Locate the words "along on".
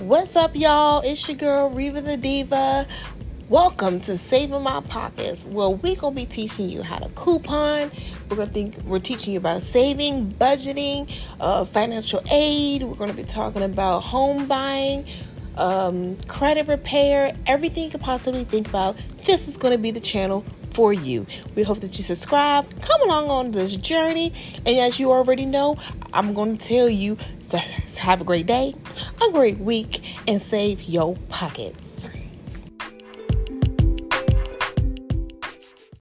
23.02-23.52